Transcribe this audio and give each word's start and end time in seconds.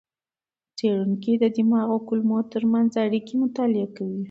څېړونکي 0.77 1.31
د 1.37 1.43
دماغ 1.55 1.87
او 1.93 1.99
کولمو 2.07 2.39
ترمنځ 2.53 2.91
اړیکې 3.05 3.33
مطالعه 3.43 3.87
کوي. 3.97 4.19